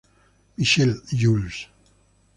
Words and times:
Michelet, 0.57 0.97
Jules. 1.13 1.69